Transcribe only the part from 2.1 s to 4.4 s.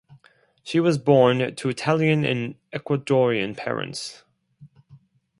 and Ecuadorian parents.